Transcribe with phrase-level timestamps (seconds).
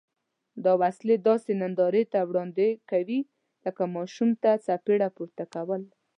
[0.63, 3.19] دا وسلې داسې نندارې ته وړاندې کوي
[3.65, 5.81] لکه ماشوم ته څپېړه پورته کول.